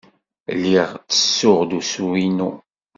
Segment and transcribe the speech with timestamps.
[0.55, 2.51] Lliɣ ttessuɣ-d usu-inu.